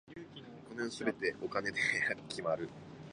[0.67, 1.77] この世の全てはお金で
[2.27, 2.67] 決まる。